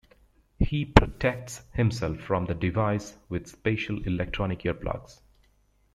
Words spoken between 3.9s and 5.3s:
electronic earplugs.